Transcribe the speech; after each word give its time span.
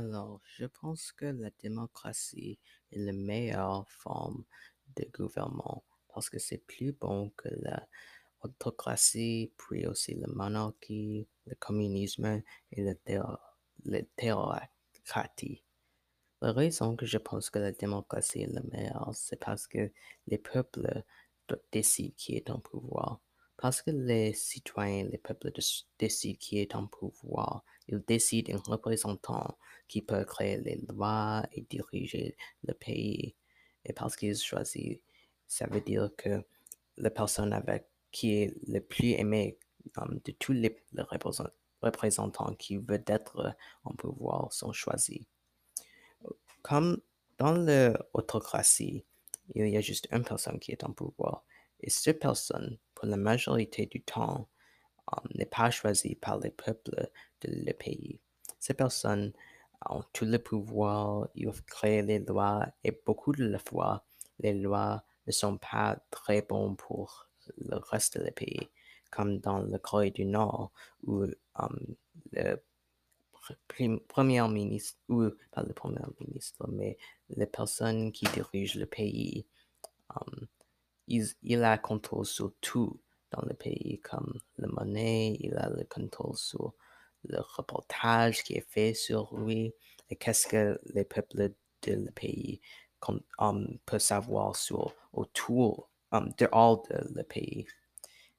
Alors, 0.00 0.40
je 0.56 0.64
pense 0.64 1.12
que 1.12 1.26
la 1.26 1.50
démocratie 1.62 2.58
est 2.90 2.98
la 2.98 3.12
meilleure 3.12 3.86
forme 3.90 4.44
de 4.96 5.06
gouvernement 5.12 5.84
parce 6.08 6.30
que 6.30 6.38
c'est 6.38 6.64
plus 6.66 6.92
bon 6.92 7.28
que 7.36 7.50
l'autocratie, 8.42 9.52
puis 9.58 9.86
aussi 9.86 10.14
la 10.14 10.26
monarchie, 10.28 11.28
le 11.44 11.54
communisme 11.56 12.42
et 12.72 12.82
la 12.82 12.94
théocratie. 14.16 15.64
La 16.40 16.52
raison 16.52 16.96
que 16.96 17.04
je 17.04 17.18
pense 17.18 17.50
que 17.50 17.58
la 17.58 17.72
démocratie 17.72 18.40
est 18.40 18.54
la 18.54 18.62
meilleure, 18.62 19.10
c'est 19.12 19.38
parce 19.38 19.66
que 19.66 19.92
les 20.28 20.38
peuples 20.38 21.04
décident 21.72 22.14
qui 22.16 22.36
est 22.36 22.48
en 22.48 22.58
pouvoir. 22.58 23.20
Parce 23.58 23.82
que 23.82 23.90
les 23.90 24.32
citoyens, 24.32 25.04
les 25.04 25.18
peuples 25.18 25.52
décident 25.98 26.38
qui 26.40 26.58
est 26.58 26.74
en 26.74 26.86
pouvoir, 26.86 27.62
ils 27.90 28.02
décident 28.06 28.54
un 28.54 28.70
représentant 28.70 29.58
qui 29.88 30.02
peut 30.02 30.24
créer 30.24 30.58
les 30.58 30.76
lois 30.88 31.42
et 31.52 31.62
diriger 31.62 32.36
le 32.64 32.74
pays. 32.74 33.34
Et 33.84 33.92
parce 33.92 34.16
qu'ils 34.16 34.36
choisissent, 34.36 35.00
ça 35.46 35.66
veut 35.66 35.80
dire 35.80 36.10
que 36.16 36.42
la 36.96 37.10
personne 37.10 37.52
avec 37.52 37.86
qui 38.12 38.34
est 38.34 38.54
le 38.68 38.80
plus 38.80 39.10
aimé 39.10 39.58
de 39.96 40.32
tous 40.32 40.52
les, 40.52 40.76
représentants 41.82 42.54
qui 42.54 42.76
veulent 42.76 43.04
être 43.06 43.54
en 43.84 43.94
pouvoir 43.94 44.52
sont 44.52 44.72
choisis. 44.72 45.22
Comme 46.62 47.00
dans 47.38 47.52
l'autocratie, 47.52 49.04
il 49.54 49.68
y 49.68 49.76
a 49.76 49.80
juste 49.80 50.06
une 50.12 50.24
personne 50.24 50.58
qui 50.60 50.72
est 50.72 50.84
en 50.84 50.92
pouvoir. 50.92 51.44
Et 51.80 51.90
cette 51.90 52.20
personne, 52.20 52.78
pour 52.94 53.06
la 53.06 53.16
majorité 53.16 53.86
du 53.86 54.02
temps, 54.02 54.48
n'est 55.34 55.46
pas 55.46 55.70
choisie 55.70 56.14
par 56.14 56.38
les 56.38 56.50
peuples 56.50 57.10
de 57.42 57.48
le 57.66 57.72
pays. 57.72 58.20
Ces 58.58 58.74
personnes 58.74 59.32
ont 59.88 60.04
tout 60.12 60.24
le 60.24 60.38
pouvoir, 60.38 61.28
ils 61.34 61.50
créent 61.66 62.02
les 62.02 62.18
lois 62.18 62.66
et 62.84 62.92
beaucoup 63.06 63.32
de 63.32 63.56
fois, 63.58 64.04
les 64.38 64.54
lois 64.54 65.02
ne 65.26 65.32
sont 65.32 65.58
pas 65.58 65.98
très 66.10 66.42
bonnes 66.42 66.76
pour 66.76 67.28
le 67.56 67.76
reste 67.76 68.22
du 68.22 68.30
pays, 68.32 68.68
comme 69.10 69.38
dans 69.38 69.60
le 69.60 69.78
Corée 69.78 70.10
du 70.10 70.24
Nord 70.24 70.70
où 71.04 71.24
um, 71.56 71.96
le 72.32 72.60
premier 74.06 74.48
ministre, 74.48 74.98
ou 75.08 75.30
pas 75.50 75.62
le 75.62 75.72
premier 75.72 76.00
ministre, 76.20 76.68
mais 76.68 76.96
les 77.30 77.46
personnes 77.46 78.12
qui 78.12 78.26
dirigent 78.26 78.78
le 78.78 78.86
pays, 78.86 79.46
um, 80.10 80.46
il, 81.08 81.64
a 81.64 81.78
contrôle 81.78 82.26
sur 82.26 82.52
tout 82.60 83.00
dans 83.30 83.42
le 83.46 83.54
pays, 83.54 84.00
comme 84.02 84.40
la 84.58 84.68
monnaie, 84.68 85.36
il 85.40 85.56
a 85.56 85.68
le 85.70 85.84
contrôle 85.84 86.36
sur 86.36 86.74
le 87.24 87.38
reportage 87.40 88.42
qui 88.42 88.54
est 88.54 88.68
fait 88.68 88.94
sur 88.94 89.34
lui 89.36 89.74
et 90.08 90.16
qu'est-ce 90.16 90.46
que 90.46 90.80
les 90.94 91.04
peuples 91.04 91.52
du 91.82 92.10
pays 92.12 92.60
um, 93.38 93.78
peuvent 93.86 94.00
savoir 94.00 94.56
sur 94.56 94.94
autour 95.12 95.88
um, 96.12 96.32
de 96.38 96.48
all 96.52 96.78
le 97.14 97.22
pays. 97.22 97.66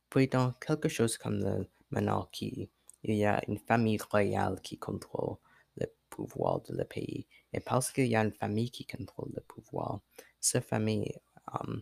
Puis 0.09 0.27
dans 0.27 0.51
quelque 0.53 0.89
chose 0.89 1.17
comme 1.17 1.39
la 1.39 1.57
monarchie, 1.91 2.69
il 3.03 3.15
y 3.15 3.25
a 3.25 3.41
une 3.47 3.59
famille 3.59 3.99
royale 4.09 4.59
qui 4.61 4.77
contrôle 4.77 5.37
le 5.77 5.87
pouvoir 6.09 6.61
de 6.61 6.75
le 6.75 6.83
pays. 6.83 7.25
Et 7.53 7.59
parce 7.59 7.91
qu'il 7.91 8.07
y 8.07 8.15
a 8.15 8.23
une 8.23 8.33
famille 8.33 8.69
qui 8.69 8.85
contrôle 8.85 9.31
le 9.33 9.41
pouvoir, 9.41 10.01
cette 10.39 10.65
famille 10.65 11.13
um, 11.47 11.81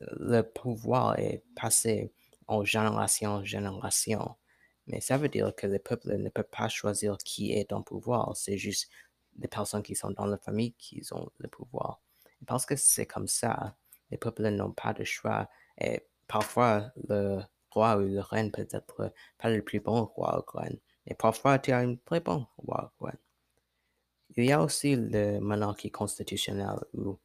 le 0.00 0.42
pouvoir 0.42 1.18
est 1.18 1.42
passé 1.54 2.12
en 2.46 2.64
génération 2.64 3.30
en 3.32 3.44
génération. 3.44 4.36
Mais 4.86 5.00
ça 5.00 5.16
veut 5.16 5.28
dire 5.28 5.54
que 5.54 5.66
le 5.66 5.78
peuple 5.78 6.16
ne 6.16 6.28
peut 6.28 6.42
pas 6.42 6.68
choisir 6.68 7.16
qui 7.18 7.52
est 7.52 7.72
en 7.72 7.82
pouvoir. 7.82 8.36
C'est 8.36 8.58
juste 8.58 8.90
les 9.38 9.48
personnes 9.48 9.82
qui 9.82 9.94
sont 9.94 10.10
dans 10.10 10.26
la 10.26 10.38
famille 10.38 10.74
qui 10.74 11.02
ont 11.12 11.30
le 11.38 11.48
pouvoir. 11.48 12.00
parce 12.46 12.66
que 12.66 12.76
c'est 12.76 13.06
comme 13.06 13.28
ça, 13.28 13.76
les 14.10 14.18
peuples 14.18 14.48
n'ont 14.50 14.72
pas 14.72 14.92
de 14.92 15.04
choix. 15.04 15.48
Et 15.80 16.02
parfois, 16.28 16.92
le 17.08 17.40
roi 17.70 17.96
ou 17.96 18.00
le 18.00 18.20
reine 18.20 18.50
peut 18.52 18.68
être 18.70 19.12
pas 19.38 19.50
le 19.50 19.62
plus 19.62 19.80
bon 19.80 20.04
roi 20.04 20.38
ou 20.38 20.58
reine. 20.58 20.78
Mais 21.06 21.14
parfois, 21.14 21.58
tu 21.58 21.72
as 21.72 21.78
un 21.78 21.96
très 21.96 22.20
bon 22.20 22.46
roi 22.58 22.92
ou 23.00 23.04
reine. 23.06 23.18
Il 24.36 24.44
y 24.44 24.52
a 24.52 24.62
aussi 24.62 24.96
la 24.96 25.40
monarchie 25.40 25.90
constitutionnelle 25.90 26.80
où 26.92 27.18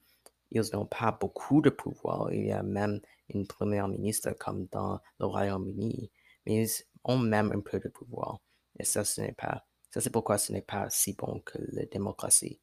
ils 0.52 0.63
n'ont 0.74 0.85
pas 0.85 1.12
beaucoup 1.12 1.62
de 1.62 1.69
pouvoir. 1.69 2.31
Il 2.31 2.46
y 2.47 2.52
a 2.52 2.63
même 2.63 3.02
une 3.29 3.47
première 3.47 3.88
ministre 3.88 4.31
comme 4.31 4.67
dans 4.72 5.00
le 5.19 5.25
Royaume-Uni, 5.25 6.12
mais 6.45 6.63
ils 6.63 6.69
ont 7.03 7.17
même 7.17 7.51
un 7.51 7.62
peu 7.62 7.79
de 7.79 7.90
pouvoir. 7.90 8.40
Et 8.79 8.84
ça, 8.84 9.03
ce 9.03 9.22
n'est 9.22 9.34
pas, 9.34 9.66
ça 9.91 10.01
c'est 10.01 10.09
pourquoi 10.09 10.38
ce 10.38 10.51
n'est 10.51 10.62
pas 10.62 10.90
si 10.90 11.13
bon 11.13 11.41
que 11.41 11.57
la 11.72 11.85
démocratie. 11.85 12.59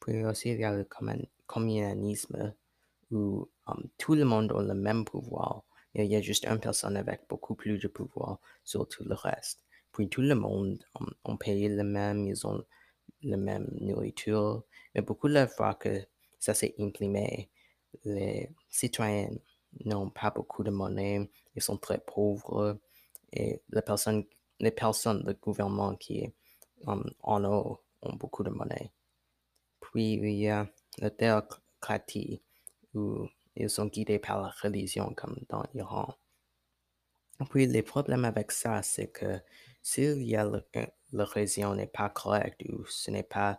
Puis 0.00 0.24
aussi, 0.24 0.50
il 0.50 0.60
y 0.60 0.64
a 0.64 0.72
le 0.72 0.86
communisme 1.46 2.54
où 3.12 3.48
um, 3.66 3.88
tout 3.98 4.14
le 4.14 4.24
monde 4.24 4.52
a 4.52 4.62
le 4.62 4.74
même 4.74 5.04
pouvoir. 5.04 5.64
Il 5.94 6.06
y 6.06 6.16
a 6.16 6.20
juste 6.20 6.46
une 6.46 6.58
personne 6.58 6.96
avec 6.96 7.22
beaucoup 7.28 7.54
plus 7.54 7.78
de 7.78 7.86
pouvoir 7.86 8.40
sur 8.64 8.88
tout 8.88 9.04
le 9.04 9.14
reste. 9.14 9.62
Puis 9.92 10.08
tout 10.08 10.22
le 10.22 10.34
monde 10.34 10.82
um, 11.24 11.38
paye 11.38 11.68
le 11.68 11.84
même, 11.84 12.26
ils 12.26 12.46
ont 12.46 12.64
la 13.22 13.36
même 13.36 13.68
nourriture. 13.80 14.64
Mais 14.94 15.02
beaucoup 15.02 15.28
de 15.28 15.46
fois 15.46 15.74
que 15.74 16.04
ça 16.38 16.54
s'est 16.54 16.74
imprimé. 16.78 17.50
Les 18.04 18.50
citoyens 18.70 19.30
n'ont 19.84 20.10
pas 20.10 20.30
beaucoup 20.30 20.62
de 20.62 20.70
monnaie, 20.70 21.28
ils 21.54 21.62
sont 21.62 21.76
très 21.76 21.98
pauvres 21.98 22.78
et 23.32 23.60
les 23.70 23.82
personnes, 23.82 24.24
les 24.60 24.70
personnes, 24.70 25.22
le 25.26 25.34
gouvernement 25.34 25.96
qui 25.96 26.32
um, 26.86 27.10
en 27.20 27.44
haut 27.44 27.80
ont 28.02 28.14
beaucoup 28.14 28.42
de 28.42 28.50
monnaie. 28.50 28.92
Puis 29.80 30.14
il 30.14 30.34
y 30.34 30.48
a 30.48 30.68
la 30.98 31.10
théocratie 31.10 32.42
où 32.94 33.26
ils 33.56 33.70
sont 33.70 33.86
guidés 33.86 34.18
par 34.18 34.42
la 34.42 34.48
religion 34.62 35.12
comme 35.14 35.38
dans 35.48 35.64
l'Iran. 35.74 36.14
Puis 37.50 37.66
le 37.66 37.82
problème 37.82 38.24
avec 38.24 38.52
ça, 38.52 38.82
c'est 38.82 39.08
que 39.08 39.40
s'il 39.82 40.22
y 40.22 40.36
a 40.36 40.44
la 41.12 41.24
religion 41.24 41.74
n'est 41.74 41.86
pas 41.86 42.08
correcte 42.08 42.62
ou 42.68 42.86
ce 42.86 43.10
n'est 43.10 43.22
pas 43.22 43.58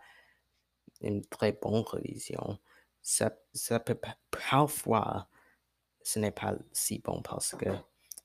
une 1.01 1.25
très 1.25 1.51
bonne 1.51 1.84
religion, 1.85 2.59
ça, 3.01 3.35
ça 3.53 3.80
peut 3.80 4.00
parfois, 4.31 5.28
ce 6.03 6.19
n'est 6.19 6.31
pas 6.31 6.56
si 6.72 7.00
bon 7.00 7.22
parce 7.22 7.56
que 7.56 7.69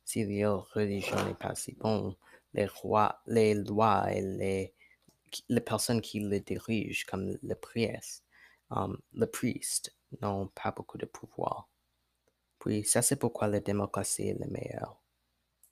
si 0.04 0.24
la 0.24 0.54
religion 0.56 1.16
n'est 1.24 1.34
pas 1.34 1.54
si 1.54 1.72
bon, 1.72 2.16
les, 2.54 2.66
rois, 2.66 3.20
les 3.26 3.54
lois 3.54 4.12
et 4.12 4.20
les, 4.20 4.74
les 5.48 5.60
personnes 5.60 6.00
qui 6.00 6.20
le 6.20 6.40
dirigent, 6.40 7.04
comme 7.06 7.36
le 7.42 7.54
priest, 7.54 8.24
um, 8.70 8.98
le 9.12 9.26
priest, 9.26 9.94
n'ont 10.20 10.48
pas 10.48 10.70
beaucoup 10.72 10.98
de 10.98 11.06
pouvoir. 11.06 11.68
Puis 12.58 12.84
ça, 12.84 13.02
c'est 13.02 13.16
pourquoi 13.16 13.48
la 13.48 13.60
démocratie 13.60 14.28
est 14.28 14.38
la 14.38 14.46
meilleure. 14.46 15.00